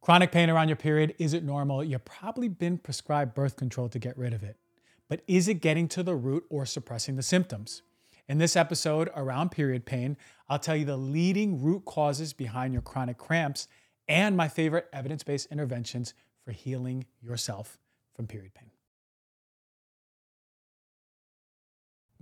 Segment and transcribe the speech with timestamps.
[0.00, 1.84] Chronic pain around your period isn't normal.
[1.84, 4.56] You've probably been prescribed birth control to get rid of it.
[5.08, 7.82] But is it getting to the root or suppressing the symptoms?
[8.28, 10.16] In this episode around period pain,
[10.48, 13.68] I'll tell you the leading root causes behind your chronic cramps
[14.08, 16.14] and my favorite evidence based interventions
[16.44, 17.78] for healing yourself
[18.14, 18.70] from period pain.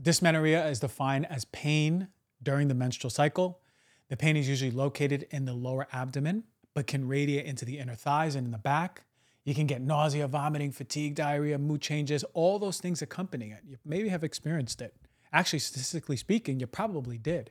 [0.00, 2.08] Dysmenorrhea is defined as pain
[2.42, 3.60] during the menstrual cycle.
[4.08, 6.44] The pain is usually located in the lower abdomen
[6.74, 9.04] but can radiate into the inner thighs and in the back.
[9.44, 13.62] You can get nausea, vomiting, fatigue, diarrhea, mood changes, all those things accompanying it.
[13.66, 14.94] You maybe have experienced it.
[15.32, 17.50] Actually, statistically speaking, you probably did.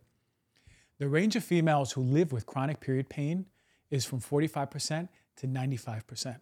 [0.99, 3.45] The range of females who live with chronic period pain
[3.89, 6.39] is from 45% to 95%.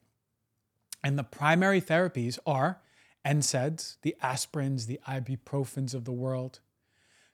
[1.03, 2.81] And the primary therapies are
[3.25, 6.59] NSAIDs, the aspirins, the ibuprofens of the world,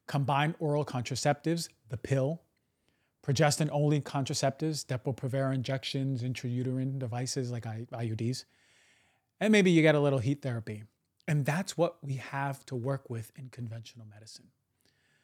[0.07, 2.41] combined oral contraceptives, the pill,
[3.25, 8.45] progestin only contraceptives, Depo-Provera injections, intrauterine devices like IUDs,
[9.39, 10.83] and maybe you get a little heat therapy.
[11.27, 14.47] And that's what we have to work with in conventional medicine.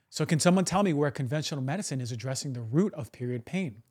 [0.10, 3.84] So, can someone tell me where conventional medicine is addressing the root of period pain?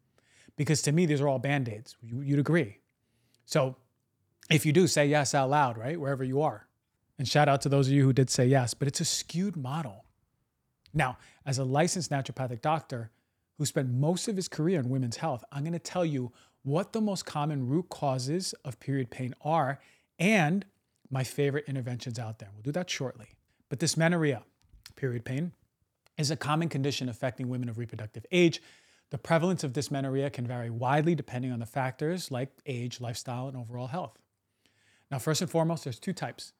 [0.56, 1.96] Because to me, these are all band aids.
[2.02, 2.78] You'd agree.
[3.44, 3.76] So,
[4.48, 6.00] if you do, say yes out loud, right?
[6.00, 6.66] Wherever you are.
[7.18, 9.56] And shout out to those of you who did say yes, but it's a skewed
[9.56, 10.04] model.
[10.94, 13.10] Now, as a licensed naturopathic doctor,
[13.58, 16.92] who spent most of his career in women's health, I'm going to tell you what
[16.92, 19.78] the most common root causes of period pain are
[20.18, 20.64] and
[21.10, 22.50] my favorite interventions out there.
[22.52, 23.26] We'll do that shortly.
[23.68, 24.42] But dysmenorrhea,
[24.96, 25.52] period pain,
[26.18, 28.62] is a common condition affecting women of reproductive age.
[29.10, 33.56] The prevalence of dysmenorrhea can vary widely depending on the factors like age, lifestyle, and
[33.56, 34.18] overall health.
[35.10, 36.52] Now, first and foremost, there's two types.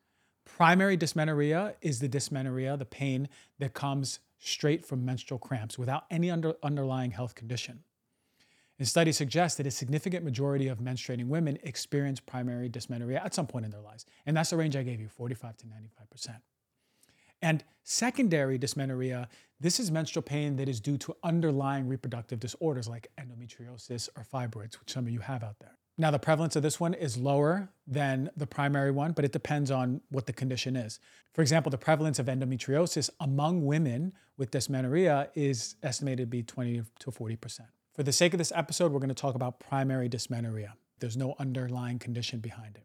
[0.47, 6.31] Primary dysmenorrhea is the dysmenorrhea, the pain that comes straight from menstrual cramps without any
[6.31, 7.83] under, underlying health condition.
[8.79, 13.47] And studies suggest that a significant majority of menstruating women experience primary dysmenorrhea at some
[13.47, 14.07] point in their lives.
[14.25, 16.41] And that's the range I gave you 45 to 95%.
[17.43, 19.29] And secondary dysmenorrhea,
[19.61, 24.79] this is menstrual pain that is due to underlying reproductive disorders like endometriosis or fibroids,
[24.79, 25.77] which some of you have out there.
[25.99, 29.71] Now, the prevalence of this one is lower than the primary one, but it depends
[29.71, 31.01] on what the condition is.
[31.33, 36.83] For example, the prevalence of endometriosis among women with dysmenorrhea is estimated to be 20
[36.99, 37.61] to 40%.
[37.95, 40.75] For the sake of this episode, we're going to talk about primary dysmenorrhea.
[40.99, 42.85] There's no underlying condition behind it.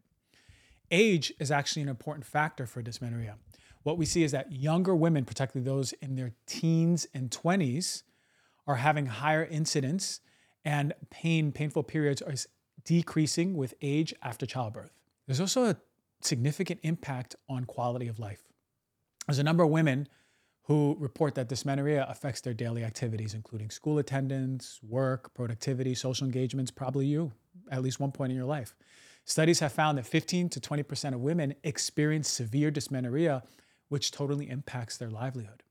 [0.90, 3.36] Age is actually an important factor for dysmenorrhea.
[3.82, 8.04] What we see is that younger women, particularly those in their teens and 20s,
[8.66, 10.20] are having higher incidence
[10.64, 12.34] and pain, painful periods are
[12.84, 14.92] decreasing with age after childbirth.
[15.26, 15.76] There's also a
[16.20, 18.42] significant impact on quality of life.
[19.26, 20.08] There's a number of women
[20.64, 26.70] who report that dysmenorrhea affects their daily activities, including school attendance, work, productivity, social engagements,
[26.70, 27.32] probably you
[27.70, 28.74] at least one point in your life.
[29.24, 33.42] Studies have found that 15 to 20% of women experience severe dysmenorrhea,
[33.88, 35.62] which totally impacts their livelihood.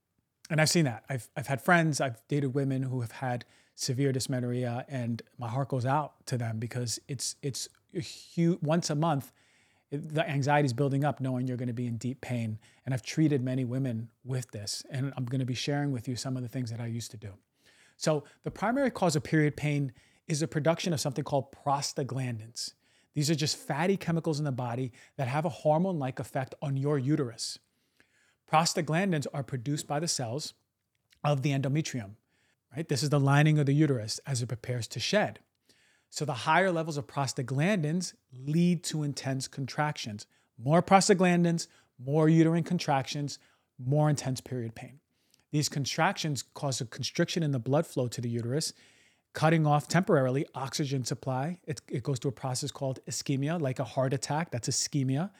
[0.49, 1.03] And I've seen that.
[1.09, 3.45] I've, I've had friends, I've dated women who have had
[3.75, 8.95] severe dysmenorrhea, and my heart goes out to them because it's it's huge, once a
[8.95, 9.31] month.
[9.89, 12.59] It, the anxiety is building up, knowing you're going to be in deep pain.
[12.85, 16.15] And I've treated many women with this, and I'm going to be sharing with you
[16.15, 17.33] some of the things that I used to do.
[17.97, 19.91] So, the primary cause of period pain
[20.27, 22.73] is the production of something called prostaglandins.
[23.13, 26.77] These are just fatty chemicals in the body that have a hormone like effect on
[26.77, 27.59] your uterus.
[28.49, 30.53] Prostaglandins are produced by the cells
[31.23, 32.11] of the endometrium
[32.75, 32.87] right?
[32.87, 35.39] This is the lining of the uterus as it prepares to shed.
[36.09, 40.25] So the higher levels of prostaglandins lead to intense contractions.
[40.57, 41.67] More prostaglandins,
[41.97, 43.39] more uterine contractions,
[43.79, 44.99] more intense period pain.
[45.51, 48.73] These contractions cause a constriction in the blood flow to the uterus,
[49.33, 51.59] cutting off temporarily oxygen supply.
[51.65, 54.51] It, it goes through a process called ischemia, like a heart attack.
[54.51, 55.31] That's ischemia.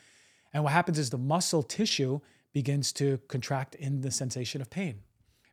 [0.54, 2.20] And what happens is the muscle tissue
[2.54, 5.02] begins to contract in the sensation of pain.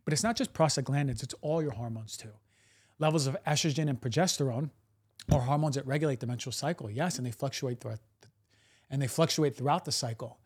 [0.09, 2.33] But it's not just prostaglandins, it's all your hormones too.
[2.99, 4.71] Levels of estrogen and progesterone
[5.31, 7.99] are hormones that regulate the menstrual cycle, yes, and they fluctuate throughout
[8.89, 10.39] and they fluctuate throughout the cycle.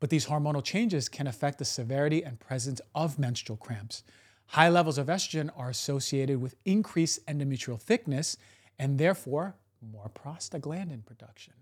[0.00, 4.02] But these hormonal changes can affect the severity and presence of menstrual cramps.
[4.46, 8.38] High levels of estrogen are associated with increased endometrial thickness
[8.78, 11.52] and therefore more prostaglandin production.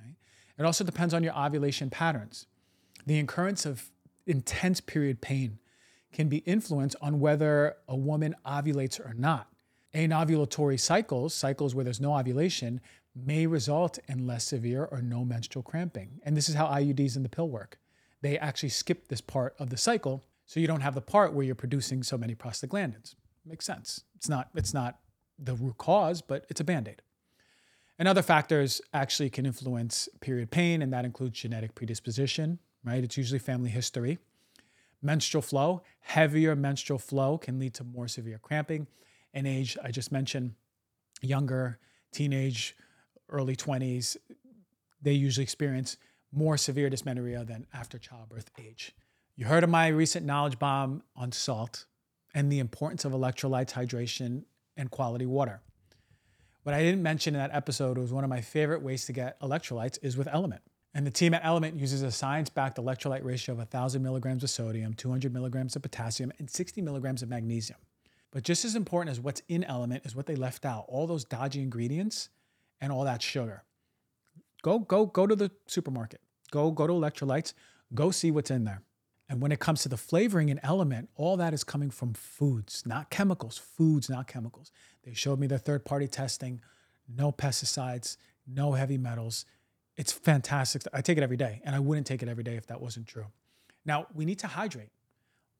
[0.00, 0.10] Okay?
[0.58, 2.48] It also depends on your ovulation patterns.
[3.06, 3.92] The occurrence of
[4.26, 5.60] intense period pain
[6.12, 9.48] can be influenced on whether a woman ovulates or not.
[9.94, 12.80] Anovulatory cycles, cycles where there's no ovulation,
[13.14, 16.20] may result in less severe or no menstrual cramping.
[16.22, 17.78] And this is how IUDs and the pill work.
[18.20, 21.44] They actually skip this part of the cycle, so you don't have the part where
[21.44, 23.14] you're producing so many prostaglandins.
[23.44, 24.02] Makes sense.
[24.16, 24.98] It's not, it's not
[25.38, 27.02] the root cause, but it's a band-aid.
[27.98, 33.02] And other factors actually can influence period pain, and that includes genetic predisposition, right?
[33.02, 34.18] It's usually family history.
[35.02, 38.86] Menstrual flow, heavier menstrual flow can lead to more severe cramping.
[39.34, 40.54] And age, I just mentioned,
[41.20, 41.78] younger,
[42.12, 42.76] teenage,
[43.28, 44.16] early 20s,
[45.02, 45.96] they usually experience
[46.32, 48.94] more severe dysmenorrhea than after childbirth age.
[49.36, 51.86] You heard of my recent knowledge bomb on salt
[52.34, 54.44] and the importance of electrolytes, hydration,
[54.76, 55.60] and quality water.
[56.62, 59.40] What I didn't mention in that episode was one of my favorite ways to get
[59.40, 60.62] electrolytes is with Element.
[60.96, 64.48] And the team at Element uses a science backed electrolyte ratio of 1,000 milligrams of
[64.48, 67.78] sodium, 200 milligrams of potassium, and 60 milligrams of magnesium.
[68.30, 71.22] But just as important as what's in Element is what they left out all those
[71.22, 72.30] dodgy ingredients
[72.80, 73.62] and all that sugar.
[74.62, 76.22] Go, go, go to the supermarket.
[76.50, 77.52] Go, go to electrolytes.
[77.92, 78.80] Go see what's in there.
[79.28, 82.84] And when it comes to the flavoring and element, all that is coming from foods,
[82.86, 84.72] not chemicals, foods, not chemicals.
[85.02, 86.62] They showed me their third party testing,
[87.06, 88.16] no pesticides,
[88.46, 89.44] no heavy metals.
[89.96, 90.82] It's fantastic.
[90.92, 93.06] I take it every day, and I wouldn't take it every day if that wasn't
[93.06, 93.26] true.
[93.84, 94.90] Now, we need to hydrate.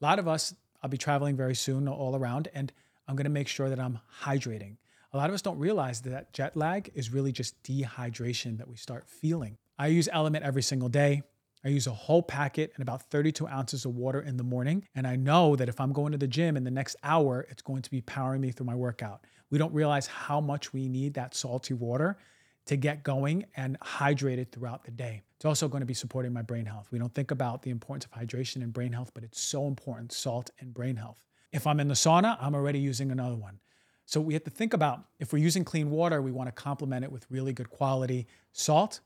[0.00, 2.72] A lot of us, I'll be traveling very soon all around, and
[3.08, 4.76] I'm gonna make sure that I'm hydrating.
[5.12, 8.76] A lot of us don't realize that jet lag is really just dehydration that we
[8.76, 9.56] start feeling.
[9.78, 11.22] I use Element every single day.
[11.64, 14.86] I use a whole packet and about 32 ounces of water in the morning.
[14.94, 17.62] And I know that if I'm going to the gym in the next hour, it's
[17.62, 19.24] going to be powering me through my workout.
[19.50, 22.18] We don't realize how much we need that salty water
[22.66, 25.22] to get going and hydrated throughout the day.
[25.36, 26.88] It's also going to be supporting my brain health.
[26.90, 30.12] We don't think about the importance of hydration and brain health, but it's so important
[30.12, 31.24] salt and brain health.
[31.52, 33.60] If I'm in the sauna, I'm already using another one.
[34.04, 37.04] So we have to think about if we're using clean water, we want to complement
[37.04, 39.00] it with really good quality salt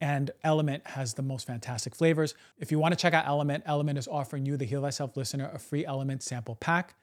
[0.00, 2.34] and Element has the most fantastic flavors.
[2.58, 5.50] If you want to check out Element, Element is offering you, the Heal Thyself listener,
[5.52, 6.94] a free Element sample pack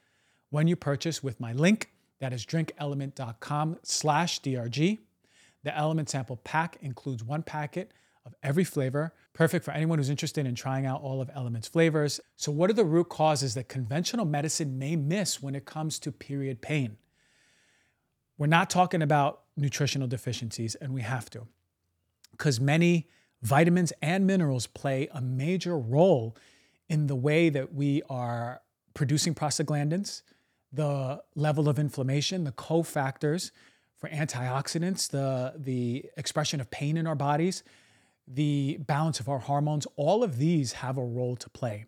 [0.50, 1.90] when you purchase with my link.
[2.18, 4.98] That is drinkelement.com slash DRG.
[5.64, 7.92] The Element sample pack includes one packet
[8.24, 12.20] of every flavor, perfect for anyone who's interested in trying out all of Element's flavors.
[12.36, 16.12] So, what are the root causes that conventional medicine may miss when it comes to
[16.12, 16.98] period pain?
[18.36, 21.48] We're not talking about nutritional deficiencies, and we have to
[22.38, 23.08] because many
[23.42, 26.36] vitamins and minerals play a major role
[26.88, 28.62] in the way that we are
[28.94, 30.22] producing prostaglandins,
[30.72, 33.50] the level of inflammation, the cofactors
[33.98, 37.62] for antioxidants, the, the expression of pain in our bodies,
[38.26, 41.86] the balance of our hormones, all of these have a role to play.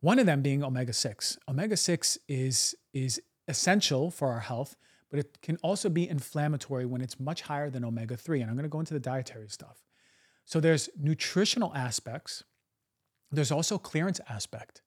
[0.00, 1.38] One of them being omega 6.
[1.48, 4.76] Omega 6 is, is essential for our health
[5.12, 8.40] but it can also be inflammatory when it's much higher than omega 3.
[8.40, 9.84] And I'm going to go into the dietary stuff.
[10.46, 12.44] So there's nutritional aspects,
[13.30, 14.80] there's also clearance aspect.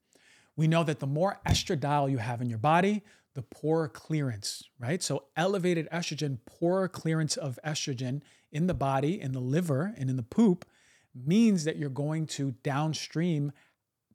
[0.56, 3.04] We know that the more estradiol you have in your body,
[3.36, 5.04] the poorer clearance, right?
[5.04, 8.22] So elevated estrogen, poorer clearance of estrogen
[8.52, 10.66] in the body, in the liver, and in the poop
[11.14, 13.52] means that you're going to downstream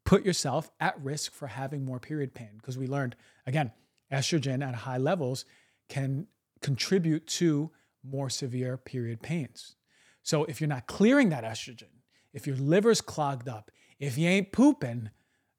[0.05, 2.51] put yourself at risk for having more period pain.
[2.57, 3.15] Because we learned,
[3.47, 3.73] again,
[4.11, 5.45] estrogen at high levels
[5.89, 6.27] can
[6.63, 7.71] contribute to
[8.03, 9.77] more severe period pains.
[10.23, 11.91] So if you're not clearing that estrogen,
[12.33, 15.11] if your liver's clogged up, if you ain't pooping,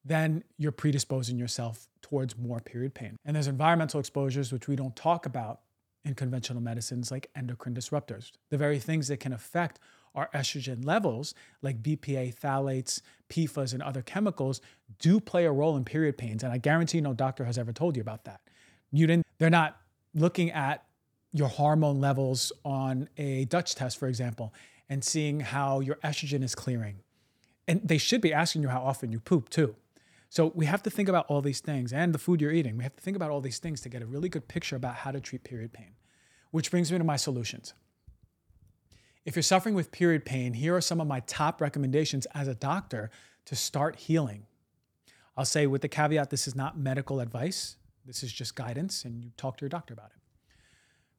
[0.04, 3.18] then you're predisposing yourself towards more period pain.
[3.24, 5.62] And there's environmental exposures, which we don't talk about
[6.04, 9.80] in conventional medicines, like endocrine disruptors, the very things that can affect
[10.16, 14.60] our estrogen levels, like BPA, phthalates, PFAS, and other chemicals,
[15.00, 16.44] do play a role in period pains.
[16.44, 18.42] And I guarantee no doctor has ever told you about that.
[18.92, 19.78] You didn't, they're not
[20.14, 20.84] looking at
[21.32, 24.54] your hormone levels on a Dutch test, for example,
[24.90, 26.98] and seeing how your estrogen is clearing.
[27.68, 29.76] And they should be asking you how often you poop too.
[30.32, 32.78] So we have to think about all these things and the food you're eating.
[32.78, 34.96] We have to think about all these things to get a really good picture about
[34.96, 35.92] how to treat period pain.
[36.52, 37.74] Which brings me to my solutions.
[39.26, 42.56] If you're suffering with period pain, here are some of my top recommendations as a
[42.56, 43.12] doctor
[43.44, 44.46] to start healing.
[45.36, 47.76] I'll say with the caveat this is not medical advice.
[48.06, 50.22] This is just guidance, and you talk to your doctor about it.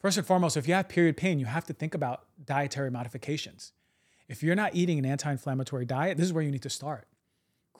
[0.00, 3.74] First and foremost, if you have period pain, you have to think about dietary modifications.
[4.26, 7.06] If you're not eating an anti inflammatory diet, this is where you need to start.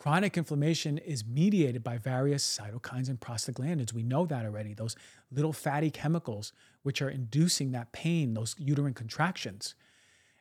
[0.02, 3.92] Chronic inflammation is mediated by various cytokines and prostaglandins.
[3.92, 4.96] We know that already, those
[5.30, 9.76] little fatty chemicals which are inducing that pain, those uterine contractions.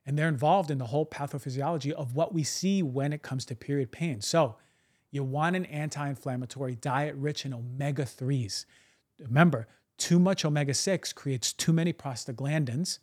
[0.04, 3.56] And they're involved in the whole pathophysiology of what we see when it comes to
[3.56, 4.20] period pain.
[4.22, 4.56] So,
[5.12, 8.66] you want an anti inflammatory diet rich in omega 3s.
[9.20, 9.68] Remember,
[10.00, 12.98] too much omega 6 creates too many prostaglandins,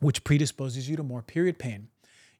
[0.00, 1.88] which predisposes you to more period pain.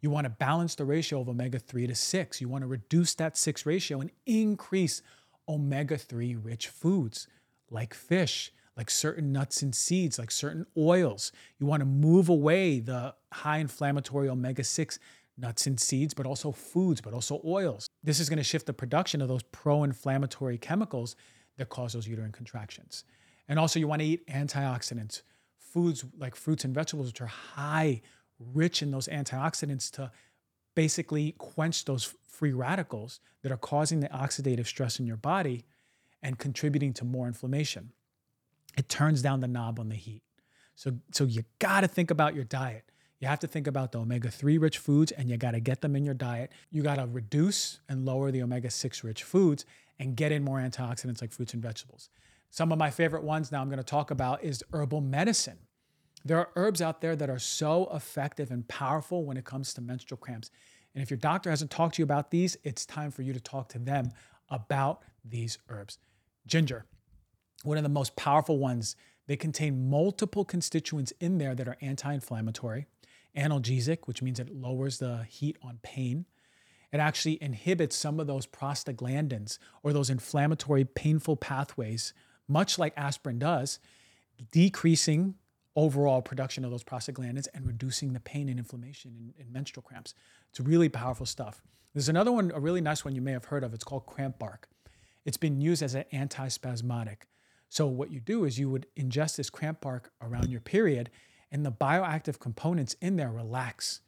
[0.06, 2.40] You want to balance the ratio of omega 3 to 6.
[2.40, 5.02] You want to reduce that 6 ratio and increase
[5.48, 7.26] omega 3 rich foods
[7.72, 11.32] like fish, like certain nuts and seeds, like certain oils.
[11.58, 14.98] You want to move away the high inflammatory omega 6
[15.36, 17.88] nuts and seeds, but also foods, but also oils.
[18.04, 21.16] This is going to shift the production of those pro inflammatory chemicals
[21.56, 23.02] that cause those uterine contractions.
[23.48, 25.22] And also, you want to eat antioxidants,
[25.58, 28.02] foods like fruits and vegetables, which are high,
[28.38, 30.10] rich in those antioxidants to
[30.74, 35.64] basically quench those free radicals that are causing the oxidative stress in your body
[36.22, 37.92] and contributing to more inflammation.
[38.76, 40.22] It turns down the knob on the heat.
[40.74, 42.90] So, so you got to think about your diet.
[43.18, 45.80] You have to think about the omega 3 rich foods and you got to get
[45.80, 46.52] them in your diet.
[46.70, 49.64] You got to reduce and lower the omega 6 rich foods
[49.98, 52.10] and get in more antioxidants like fruits and vegetables.
[52.50, 55.58] Some of my favorite ones now I'm going to talk about is herbal medicine.
[56.24, 59.80] There are herbs out there that are so effective and powerful when it comes to
[59.80, 60.50] menstrual cramps.
[60.94, 63.40] And if your doctor hasn't talked to you about these, it's time for you to
[63.40, 64.10] talk to them
[64.48, 65.98] about these herbs.
[66.46, 66.86] Ginger,
[67.62, 68.96] one of the most powerful ones.
[69.26, 72.86] They contain multiple constituents in there that are anti inflammatory,
[73.36, 76.26] analgesic, which means it lowers the heat on pain.
[76.92, 82.14] It actually inhibits some of those prostaglandins or those inflammatory, painful pathways,
[82.46, 83.80] much like aspirin does,
[84.52, 85.34] decreasing
[85.76, 90.14] overall production of those prostaglandins and reducing the pain and inflammation in, in, menstrual cramps.
[90.50, 91.62] It's really powerful stuff.
[91.92, 93.74] There's another one, a really nice one you may have heard of.
[93.74, 94.68] It's called cramp bark.
[95.24, 97.22] It's been used as an antispasmodic.
[97.68, 101.10] So what you do is you would ingest this cramp bark around your period,
[101.50, 104.00] and the bioactive components in there relax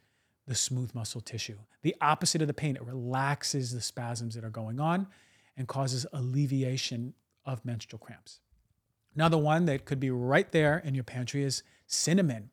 [0.47, 1.57] the smooth muscle tissue.
[1.83, 5.07] The opposite of the pain, it relaxes the spasms that are going on
[5.55, 7.13] and causes alleviation
[7.45, 8.39] of menstrual cramps.
[9.15, 12.51] Another one that could be right there in your pantry is cinnamon.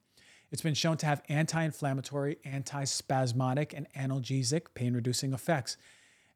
[0.51, 5.77] It's been shown to have anti inflammatory, anti spasmodic, and analgesic pain reducing effects.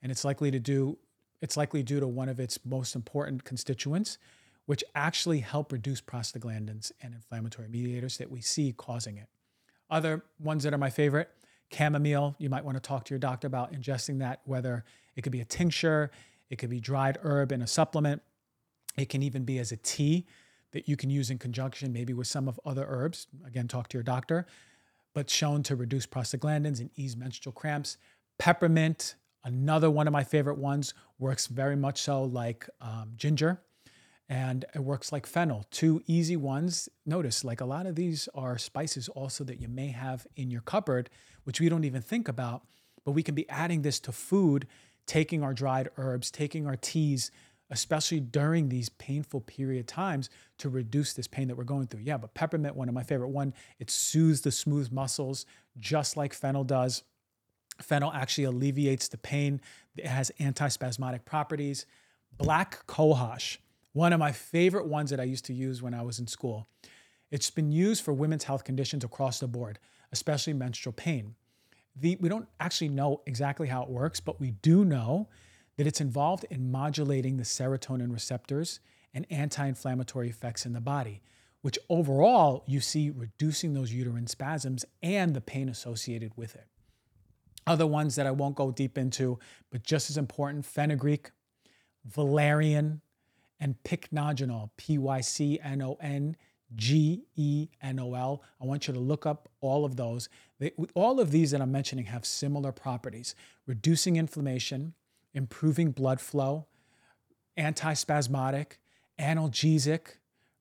[0.03, 0.99] And it's likely to do
[1.41, 4.19] it's likely due to one of its most important constituents,
[4.67, 9.27] which actually help reduce prostaglandins and inflammatory mediators that we see causing it.
[9.89, 11.31] Other ones that are my favorite
[11.73, 14.85] chamomile, you might want to talk to your doctor about ingesting that, whether
[15.17, 16.11] it could be a tincture,
[16.51, 18.23] it could be dried herb in a supplement,
[18.97, 20.27] it can even be as a tea
[20.73, 23.27] that you can use in conjunction, maybe with some of other herbs.
[23.47, 24.47] Again, talk to your doctor,
[25.15, 27.97] but shown to reduce prostaglandins and ease menstrual cramps.
[28.39, 33.61] Peppermint, another one of my favorite ones, works very much so like um, ginger
[34.31, 35.67] and it works like fennel.
[35.73, 36.89] Two easy ones.
[37.05, 40.61] Notice, like a lot of these are spices also that you may have in your
[40.61, 41.11] cupboard,
[41.43, 42.63] which we don't even think about,
[43.05, 44.69] but we can be adding this to food,
[45.05, 47.33] taking our dried herbs, taking our teas,
[47.71, 52.03] especially during these painful period times to reduce this pain that we're going through.
[52.03, 55.47] Yeah, but peppermint, one of my favorite one, it soothes the smooth muscles
[55.79, 57.03] just like fennel does.
[57.81, 59.61] Fennel actually alleviates the pain.
[59.97, 61.87] It has antispasmodic properties.
[62.37, 63.59] Black cohosh
[63.93, 66.69] one of my favorite ones that I used to use when I was in school.
[67.31, 69.79] It's been used for women's health conditions across the board,
[70.13, 71.35] especially menstrual pain.
[71.97, 75.29] The, we don't actually know exactly how it works, but we do know
[75.81, 78.81] that it's involved in modulating the serotonin receptors
[79.15, 81.23] and anti inflammatory effects in the body,
[81.63, 86.67] which overall you see reducing those uterine spasms and the pain associated with it.
[87.67, 89.39] Other ones that I won't go deep into,
[89.71, 91.31] but just as important fenugreek,
[92.05, 93.01] valerian,
[93.59, 96.37] and pycnogenol, P Y C N O N
[96.77, 98.43] G E N O L.
[98.61, 100.29] I want you to look up all of those.
[100.59, 103.35] They, all of these that I'm mentioning have similar properties
[103.67, 104.93] reducing inflammation,
[105.35, 106.67] improving blood flow,
[107.59, 108.79] antispasmodic,
[109.19, 110.17] analgesic,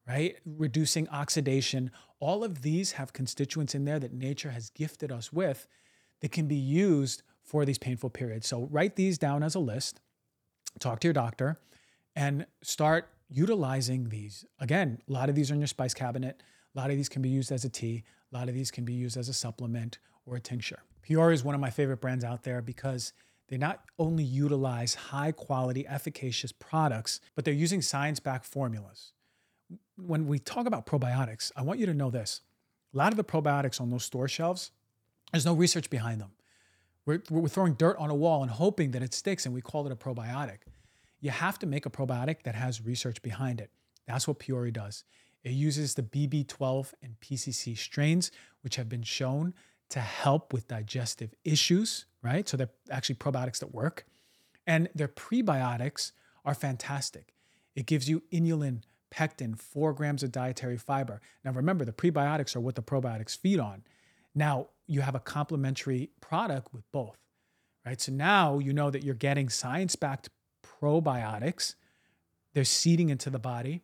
[0.07, 0.35] right?
[0.45, 1.91] Reducing oxidation.
[2.19, 5.67] All of these have constituents in there that nature has gifted us with
[6.21, 8.47] that can be used for these painful periods.
[8.47, 10.01] So write these down as a list,
[10.79, 11.59] talk to your doctor,
[12.15, 14.45] and start utilizing these.
[14.59, 16.41] Again, a lot of these are in your spice cabinet.
[16.75, 18.03] A lot of these can be used as a tea.
[18.31, 20.79] A lot of these can be used as a supplement or a tincture.
[21.07, 23.13] Puori is one of my favorite brands out there because
[23.49, 29.11] they not only utilize high quality, efficacious products, but they're using science backed formulas.
[29.97, 32.41] When we talk about probiotics, I want you to know this
[32.93, 34.71] a lot of the probiotics on those store shelves,
[35.31, 36.31] there's no research behind them.
[37.05, 39.85] We're, we're throwing dirt on a wall and hoping that it sticks, and we call
[39.85, 40.59] it a probiotic
[41.21, 43.71] you have to make a probiotic that has research behind it.
[44.07, 45.03] That's what Puori does.
[45.43, 49.53] It uses the BB12 and PCC strains, which have been shown
[49.89, 52.47] to help with digestive issues, right?
[52.47, 54.05] So they're actually probiotics that work.
[54.67, 56.11] And their prebiotics
[56.45, 57.33] are fantastic.
[57.75, 61.21] It gives you inulin, pectin, four grams of dietary fiber.
[61.43, 63.83] Now, remember, the prebiotics are what the probiotics feed on.
[64.35, 67.17] Now, you have a complementary product with both,
[67.85, 67.99] right?
[67.99, 70.29] So now you know that you're getting science backed
[70.63, 71.75] probiotics.
[72.53, 73.81] They're seeding into the body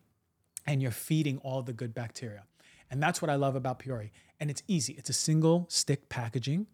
[0.66, 2.44] and you're feeding all the good bacteria.
[2.90, 4.10] And that's what I love about Puori.
[4.40, 4.94] And it's easy.
[4.94, 6.66] It's a single stick packaging.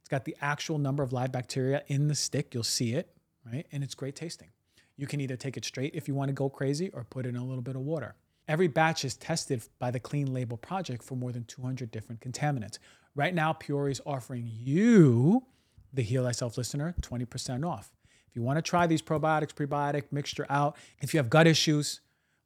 [0.00, 2.54] It's got the actual number of live bacteria in the stick.
[2.54, 3.14] You'll see it,
[3.50, 3.66] right?
[3.72, 4.48] And it's great tasting.
[4.96, 7.36] You can either take it straight if you want to go crazy or put in
[7.36, 8.14] a little bit of water.
[8.46, 12.78] Every batch is tested by the Clean Label Project for more than 200 different contaminants.
[13.14, 15.46] Right now, Puori is offering you,
[15.92, 17.90] the Heal Thyself listener, 20% off.
[18.28, 22.00] If you want to try these probiotics, prebiotic mixture out, if you have gut issues,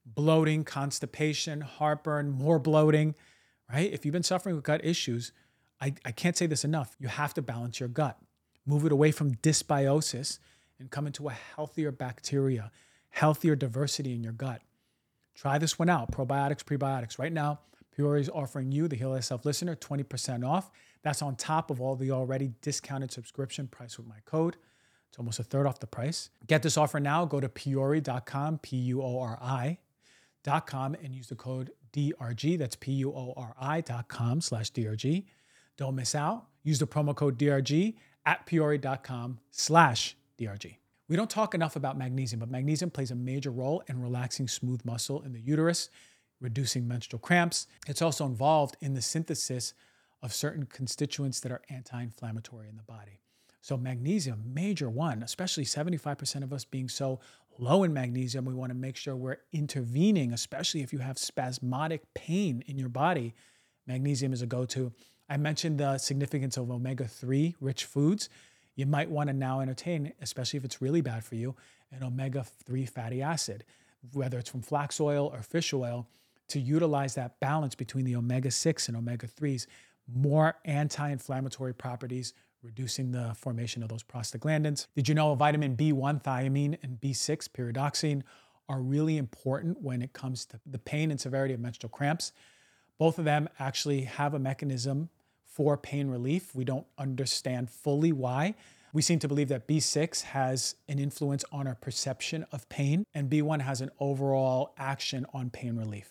[0.05, 3.15] bloating, constipation, heartburn, more bloating,
[3.71, 3.93] right?
[3.93, 5.33] If you've been suffering with gut issues,
[5.81, 6.97] I, I can't say this enough.
[6.99, 8.19] You have to balance your gut.
[8.67, 10.39] Move it away from dysbiosis
[10.79, 12.71] and come into a healthier bacteria,
[13.11, 14.63] healthier diversity in your gut.
[15.35, 17.19] Try this one out probiotics, prebiotics.
[17.19, 17.61] Right now,
[17.97, 20.71] Puori is offering you, the Heal Thyself listener, 20% off.
[21.03, 24.57] That's on top of all the already discounted subscription price with my code.
[25.09, 26.31] It's almost a third off the price.
[26.47, 27.25] Get this offer now.
[27.25, 32.59] Go to puori.com, P U O R I.com, and use the code DRG.
[32.59, 35.25] That's P U O R I dot com slash DRG.
[35.77, 36.47] Don't miss out.
[36.63, 37.95] Use the promo code DRG
[38.27, 40.77] at puori.com slash DRG.
[41.09, 44.85] We don't talk enough about magnesium, but magnesium plays a major role in relaxing smooth
[44.85, 45.89] muscle in the uterus,
[46.41, 47.67] reducing menstrual cramps.
[47.87, 49.73] It's also involved in the synthesis
[50.23, 53.21] of certain constituents that are anti inflammatory in the body.
[53.61, 57.21] So, magnesium, major one, especially 75% of us being so
[57.59, 62.03] low in magnesium, we want to make sure we're intervening, especially if you have spasmodic
[62.15, 63.35] pain in your body.
[63.87, 64.93] Magnesium is a go to.
[65.29, 68.29] I mentioned the significance of omega 3 rich foods.
[68.77, 71.57] You might want to now entertain, especially if it's really bad for you,
[71.91, 73.65] an omega 3 fatty acid,
[74.13, 76.07] whether it's from flax oil or fish oil,
[76.49, 79.67] to utilize that balance between the omega 6 and omega 3s,
[80.07, 84.87] more anti inflammatory properties, reducing the formation of those prostaglandins.
[84.97, 88.23] Did you know vitamin B1, thiamine, and B6, pyridoxine,
[88.69, 92.33] are really important when it comes to the pain and severity of menstrual cramps?
[92.99, 95.09] Both of them actually have a mechanism
[95.45, 96.55] for pain relief.
[96.55, 98.55] We don't understand fully why.
[98.93, 103.31] We seem to believe that B6 has an influence on our perception of pain, and
[103.31, 106.11] B1 has an overall action on pain relief.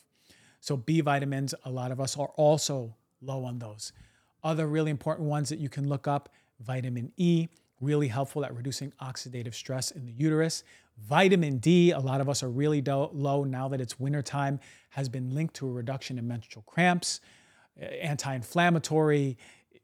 [0.60, 3.94] So, B vitamins, a lot of us are also low on those.
[4.44, 7.48] Other really important ones that you can look up vitamin E,
[7.82, 10.64] really helpful at reducing oxidative stress in the uterus.
[11.08, 14.60] Vitamin D, a lot of us are really do- low now that it's wintertime,
[14.92, 17.22] has been linked to a reduction in menstrual cramps
[17.80, 19.38] eh, anti-inflammatory,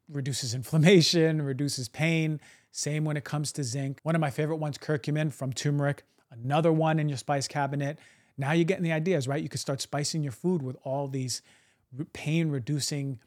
[0.09, 2.39] reduces inflammation, reduces pain.
[2.71, 3.99] Same when it comes to zinc.
[4.01, 6.03] One of my favorite ones, curcumin from turmeric.
[6.31, 7.99] Another one in your spice cabinet.
[8.35, 9.43] Now you're getting the ideas, right?
[9.43, 11.43] You could start spicing your food with all these
[12.13, 13.19] pain reducing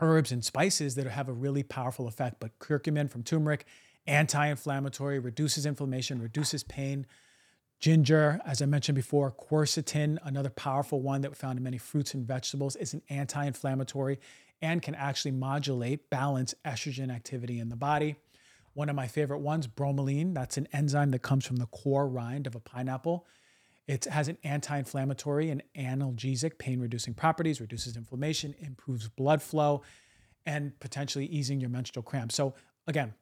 [0.00, 2.40] herbs and spices that have a really powerful effect.
[2.40, 3.66] But curcumin from turmeric,
[4.06, 7.06] anti inflammatory, reduces inflammation, reduces pain.
[7.80, 12.12] Ginger, as I mentioned before, quercetin, another powerful one that we found in many fruits
[12.12, 14.18] and vegetables, is an anti inflammatory
[14.60, 18.16] and can actually modulate, balance estrogen activity in the body.
[18.74, 22.46] One of my favorite ones, bromelain, that's an enzyme that comes from the core rind
[22.46, 23.26] of a pineapple.
[23.88, 29.82] It has an anti inflammatory and analgesic pain reducing properties, reduces inflammation, improves blood flow,
[30.44, 32.34] and potentially easing your menstrual cramps.
[32.34, 32.54] So,
[32.86, 33.14] again,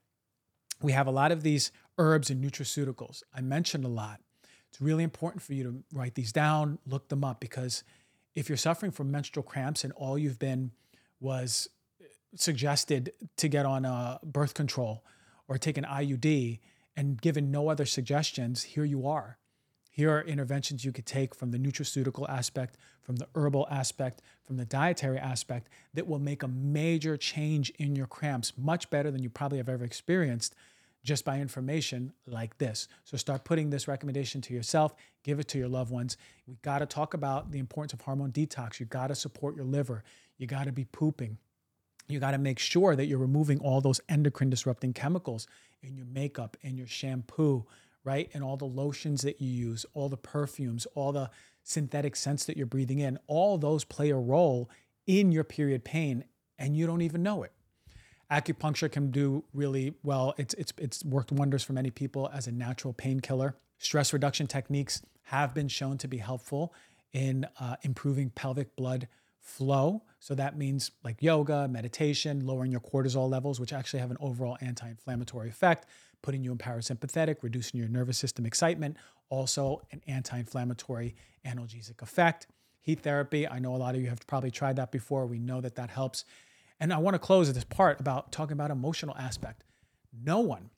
[0.83, 3.23] we have a lot of these herbs and nutraceuticals.
[3.33, 4.21] I mentioned a lot.
[4.69, 7.85] It's really important for you to write these down, look them up, because
[8.35, 10.73] if you're suffering from menstrual cramps and all you've been
[11.21, 11.69] was
[12.35, 15.05] suggested to get on a birth control
[15.49, 16.59] or take an IUD
[16.97, 19.39] and given no other suggestions, here you are.
[19.97, 24.59] Here are interventions you could take from the nutraceutical aspect, from the herbal aspect, from
[24.59, 29.23] the dietary aspect that will make a major change in your cramps, much better than
[29.23, 30.55] you probably have ever experienced
[31.03, 32.89] just by information like this.
[33.05, 36.19] So start putting this recommendation to yourself, give it to your loved ones.
[36.47, 38.79] We got to talk about the importance of hormone detox.
[38.79, 40.05] You got to support your liver.
[40.37, 41.39] You got to be pooping.
[42.07, 45.47] You got to make sure that you're removing all those endocrine disrupting chemicals
[45.83, 47.65] in your makeup, in your shampoo,
[48.07, 48.31] right?
[48.33, 51.29] And all the lotions that you use, all the perfumes, all the
[51.65, 53.19] synthetic scents that you're breathing in.
[53.27, 54.71] All those play a role
[55.07, 56.25] in your period pain
[56.59, 57.53] and you don't even know it.
[58.31, 60.35] Acupuncture can do really well.
[60.39, 63.57] It's it's it's worked wonders for many people as a natural painkiller.
[63.79, 66.73] Stress reduction techniques have been shown to be helpful
[67.13, 69.09] in uh, improving pelvic blood
[69.41, 70.03] flow.
[70.19, 74.59] So that means like yoga, meditation, lowering your cortisol levels, which actually have an overall
[74.61, 75.87] anti-inflammatory effect,
[76.23, 78.97] putting you in parasympathetic, reducing your nervous system excitement,
[79.29, 81.15] also an anti-inflammatory
[81.47, 82.47] analgesic effect.
[82.81, 85.27] Heat therapy, I know a lot of you have probably tried that before.
[85.27, 86.25] We know that that helps
[86.81, 89.65] and I want to close this part about talking about emotional aspect.
[90.13, 90.71] No one,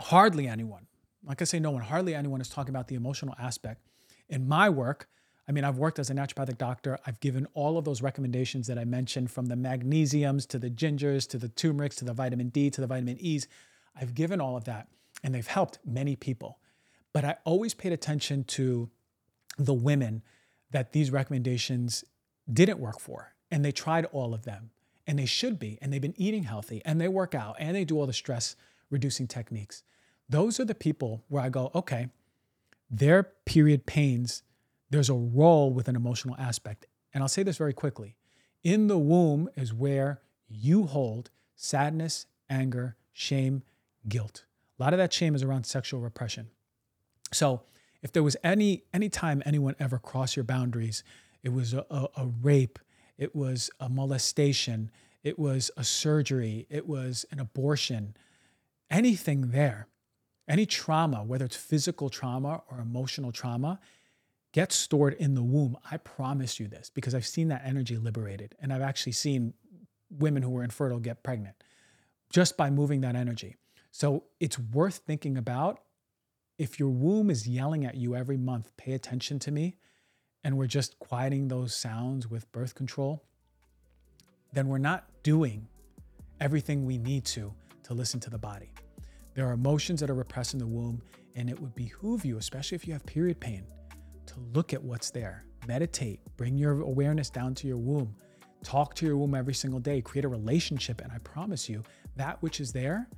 [0.00, 0.86] hardly anyone,
[1.24, 3.86] like I say, no one, hardly anyone is talking about the emotional aspect.
[4.28, 5.08] In my work,
[5.48, 6.98] I mean, I've worked as a naturopathic doctor.
[7.06, 11.28] I've given all of those recommendations that I mentioned from the magnesiums to the gingers
[11.28, 13.48] to the turmerics to the vitamin D to the vitamin E's.
[13.98, 14.88] I've given all of that
[15.22, 16.58] and they've helped many people.
[17.12, 18.90] But I always paid attention to
[19.58, 20.22] the women
[20.70, 22.04] that these recommendations
[22.50, 23.34] didn't work for.
[23.50, 24.70] And they tried all of them
[25.06, 25.78] and they should be.
[25.82, 28.56] And they've been eating healthy and they work out and they do all the stress
[28.90, 29.82] reducing techniques.
[30.28, 32.08] Those are the people where I go, okay,
[32.90, 34.42] their period pains,
[34.90, 36.86] there's a role with an emotional aspect.
[37.12, 38.16] And I'll say this very quickly
[38.64, 43.62] in the womb is where you hold sadness, anger, shame,
[44.08, 44.44] guilt.
[44.78, 46.50] A lot of that shame is around sexual repression.
[47.32, 47.62] So
[48.02, 51.04] if there was any any time anyone ever crossed your boundaries,
[51.42, 52.78] it was a, a, a rape,
[53.18, 54.90] it was a molestation,
[55.22, 58.16] it was a surgery, it was an abortion,
[58.90, 59.88] anything there,
[60.48, 63.78] any trauma, whether it's physical trauma or emotional trauma,
[64.52, 65.76] gets stored in the womb.
[65.90, 68.54] I promise you this because I've seen that energy liberated.
[68.60, 69.54] And I've actually seen
[70.10, 71.56] women who were infertile get pregnant
[72.30, 73.56] just by moving that energy.
[73.92, 75.80] So it's worth thinking about.
[76.58, 79.76] If your womb is yelling at you every month, pay attention to me,
[80.42, 83.22] and we're just quieting those sounds with birth control,
[84.52, 85.66] then we're not doing
[86.40, 87.52] everything we need to
[87.84, 88.72] to listen to the body.
[89.34, 91.02] There are emotions that are repressed in the womb,
[91.34, 93.64] and it would behoove you, especially if you have period pain,
[94.26, 95.44] to look at what's there.
[95.66, 98.14] Meditate, bring your awareness down to your womb,
[98.62, 101.82] talk to your womb every single day, create a relationship, and I promise you,
[102.16, 103.08] that which is there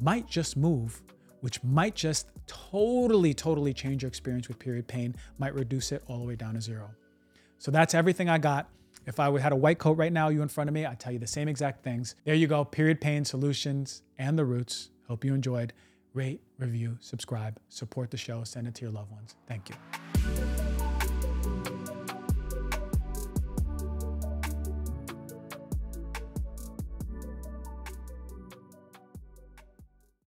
[0.00, 1.02] might just move,
[1.40, 6.18] which might just totally, totally change your experience with period pain, might reduce it all
[6.18, 6.90] the way down to zero.
[7.58, 8.68] So that's everything I got.
[9.06, 11.12] If I had a white coat right now, you in front of me, I'd tell
[11.12, 12.16] you the same exact things.
[12.24, 14.90] There you go, period pain solutions and the roots.
[15.06, 15.72] Hope you enjoyed.
[16.12, 19.36] Rate, review, subscribe, support the show, send it to your loved ones.
[19.46, 19.76] Thank you.